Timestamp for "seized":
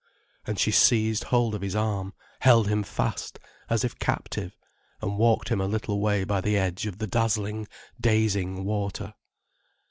0.71-1.25